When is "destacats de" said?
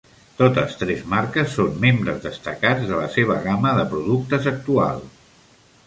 2.25-2.99